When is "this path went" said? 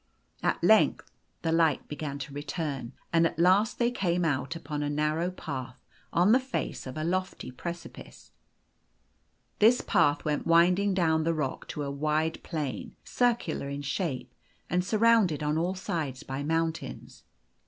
9.59-10.47